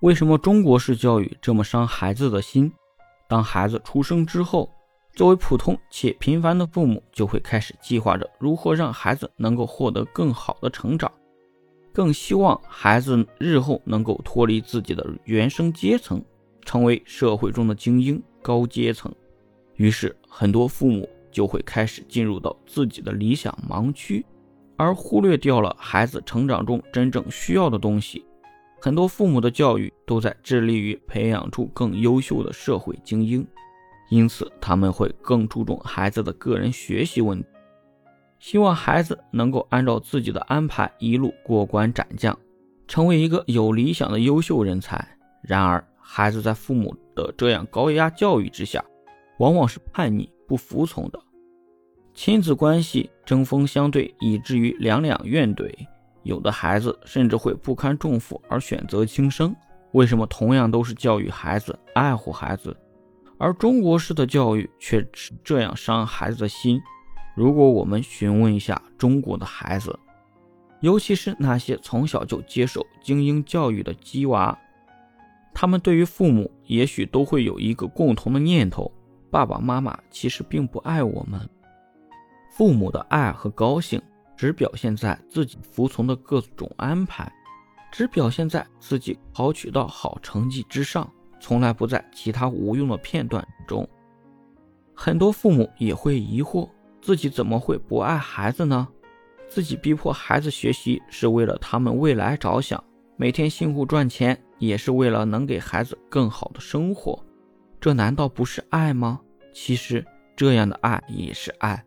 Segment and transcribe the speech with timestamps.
[0.00, 2.72] 为什么中国式教育这么伤孩子的心？
[3.28, 4.72] 当孩子出生之后，
[5.12, 11.12] 作为普通且平凡的父母，就会开始计划着如何让孩子能够获得更好的成长，
[11.92, 16.24] 更希望孩子日后能够脱离自己的原生阶层，
[16.64, 19.14] 成为社会中的精英高阶层。
[19.76, 24.24] 于是，很多父母就会开始进入到自己的理想盲区，
[24.78, 28.24] 而忽略掉了孩子成长中真正需要的东西。
[28.80, 33.46] 很多父母的教育都在致力于培养出更优秀的社会精英，
[34.08, 37.46] 因此他们会更注重孩子的个人学习问题，
[38.38, 42.36] 希望孩子能够按照自己的安排一路过关斩将，
[42.88, 45.06] 成为一个有理想的优秀人才。
[45.42, 48.82] 然而，孩子在父母的这样高压教育之下，
[49.38, 51.20] 往往是叛逆不服从的，
[52.14, 55.70] 亲子关系针锋相对，以至于两两怨怼。
[56.22, 59.54] 有的孩子甚至会不堪重负而选择轻生。
[59.92, 62.76] 为什么同样都是教育孩子、爱护孩子，
[63.38, 66.80] 而中国式的教育却是这样伤孩子的心？
[67.34, 69.98] 如果我们询问一下中国的孩子，
[70.80, 74.56] 尤其是那些从小就接受精英教育的鸡娃，
[75.52, 78.92] 他们对于父母也许都会有一个共同的念头：
[79.30, 81.40] 爸爸妈妈其实并不爱我们。
[82.52, 84.00] 父母的爱和高兴。
[84.40, 87.30] 只表现在自己服从的各种安排，
[87.92, 93.86] 只表现在自己考取到好成绩之上，从来不在其他无用的片段中。
[94.94, 96.66] 很多父母也会疑惑，
[97.02, 98.88] 自己怎么会不爱孩子呢？
[99.46, 102.82] 自己逼迫孩子学习是为了他们未来着想，
[103.18, 107.22] 每天辛苦赚钱也是为了能给孩子更好的生活，
[107.78, 109.20] 这难道不是爱吗？
[109.52, 110.02] 其实
[110.34, 111.84] 这样的爱也是爱，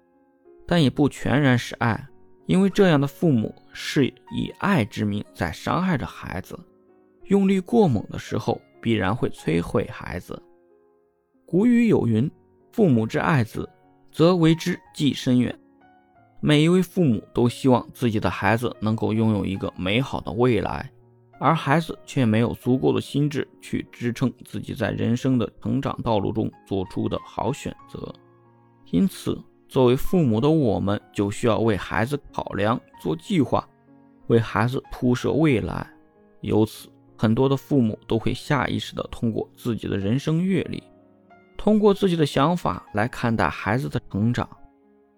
[0.68, 2.08] 但也不全然是爱。
[2.46, 4.06] 因为这样的父母是
[4.36, 6.60] 以爱之名在伤害着孩子，
[7.26, 10.42] 用力过猛的时候必然会摧毁孩子。
[11.46, 12.30] 古语有云
[12.74, 13.70] ：“父母之爱子，
[14.12, 15.58] 则为之计深远。”
[16.42, 20.92] 每一位父母都希望自己的孩子能够拥有一个美好的未来，
[21.40, 28.14] 而孩子却没有足够的心智去支撑自己在人生的成长道路中做出的好选择，
[28.92, 29.42] 因此。
[29.74, 33.68] 作为父母的我们，就需要为孩子考量、做计划，
[34.28, 35.92] 为孩子铺设未来。
[36.42, 40.84] 由此，很多的父母都会下意识地通过自己的人生阅历，
[41.58, 44.48] 通过自己的想法来看待孩子的成长。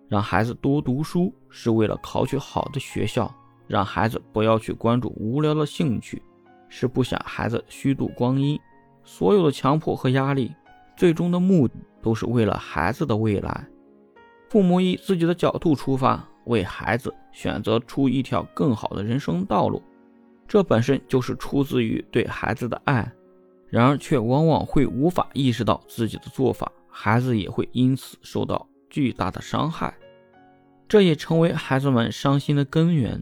[0.08, 3.30] 让孩子多读书，是为了考取好的学校；
[3.68, 6.24] 让孩子不要去关注无聊的兴趣，
[6.70, 8.58] 是不想孩子虚度光阴。
[9.04, 10.50] 所有的强迫和压力，
[10.96, 13.68] 最终的目的都是为了孩子的未来。
[14.50, 19.82] 父母以自己的角度出发，为孩子选择出一条更好的人生道路，
[20.48, 23.12] 这本身就是出自于对孩子的爱。
[23.68, 29.94] 然而，却往往会无法意识到自己的做法，孩子也会因此受到巨大的伤害，
[30.88, 33.22] 这也成为孩子们伤心的根源，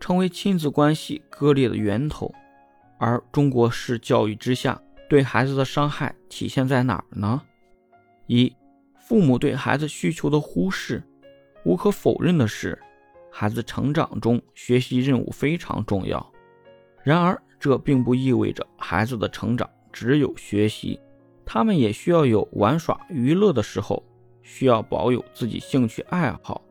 [0.00, 2.34] 成为亲子关系割裂的源头。
[2.98, 7.42] 而中国式教育之下，对孩子的伤害体现在哪儿呢？
[8.26, 8.52] 一。
[9.08, 11.02] 父母对孩子需求的忽视，
[11.64, 12.78] 无可否认的是，
[13.32, 16.30] 孩子成长中学习任务非常重要。
[17.02, 21.00] 然而，这并不意味着孩子的成长只有学习，
[21.46, 24.04] 他们也需要有玩耍娱乐的时候，
[24.42, 26.62] 需要保有自己兴趣爱好。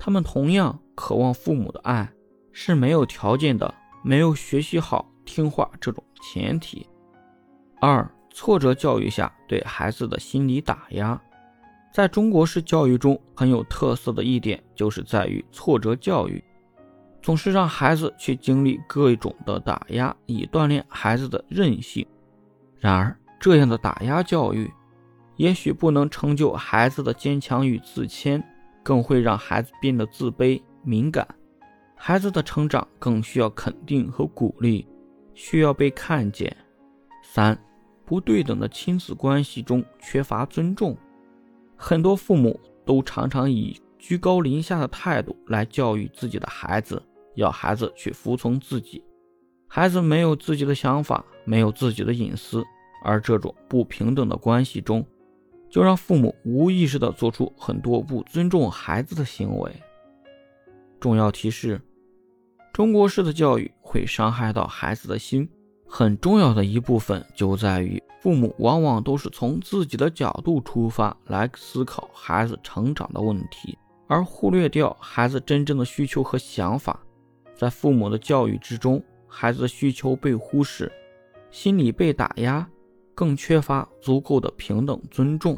[0.00, 2.12] 他们同样渴望父母的爱，
[2.50, 3.72] 是没有条件的，
[4.02, 6.84] 没有学习好听话这种前提。
[7.80, 11.22] 二，挫折教育下对孩子的心理打压。
[11.92, 16.42] 在中国式教育中很有特色的一点，就是在于挫折教育，
[17.22, 22.06] 总是让孩子去经历各种的打压，以锻炼孩子的韧性。
[22.78, 24.70] 然而，这样的打压教育，
[25.36, 28.42] 也许不能成就孩子的坚强与自谦，
[28.82, 31.26] 更会让孩子变得自卑敏感。
[31.96, 34.86] 孩子的成长更需要肯定和鼓励，
[35.34, 36.56] 需要被看见。
[37.24, 37.58] 三，
[38.04, 40.96] 不对等的亲子关系中缺乏尊重。
[41.80, 47.00] 很多父母都常常以居高临下的态度来教育自己的孩子，
[47.36, 49.02] 要孩子去服从自己。
[49.68, 52.64] 孩子没有自己的想法，没有自己的隐私，
[53.04, 55.06] 而这种不平等的关系中，
[55.70, 59.72] 就让父母无意识地做出很多不尊重孩子的行为。
[60.98, 61.80] 重要提示：
[62.72, 65.48] 中国式的教育会伤害到孩子的心。
[65.90, 73.78] 很重要的一部分就在于，父母往往都是从自己的角度出发来思考孩子成长的问题，
[74.08, 76.98] 而忽略掉孩子真正的需求和想法。
[77.54, 80.90] 在父母的教育之中，孩子的需求被忽视，
[81.50, 82.68] 心理被打压，
[83.14, 85.56] 更缺乏足够的平等尊重。